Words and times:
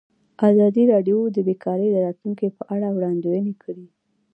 ازادي 0.49 0.83
راډیو 0.93 1.19
د 1.35 1.37
بیکاري 1.47 1.87
د 1.91 1.95
راتلونکې 2.05 2.47
په 2.57 2.63
اړه 2.75 2.87
وړاندوینې 2.91 3.53
کړې. 3.63 3.85